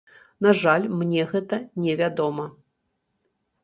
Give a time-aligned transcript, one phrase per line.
[0.45, 2.51] На жаль, мне гэта не вядома.